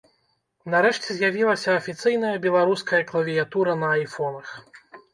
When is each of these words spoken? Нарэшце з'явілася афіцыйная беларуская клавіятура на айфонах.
Нарэшце 0.73 1.09
з'явілася 1.17 1.77
афіцыйная 1.83 2.33
беларуская 2.49 3.03
клавіятура 3.13 3.81
на 3.87 3.97
айфонах. 4.01 4.61